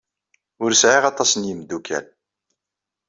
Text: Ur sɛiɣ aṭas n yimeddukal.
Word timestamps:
Ur 0.63 0.71
sɛiɣ 0.73 1.03
aṭas 1.11 1.31
n 1.35 1.47
yimeddukal. 1.47 2.05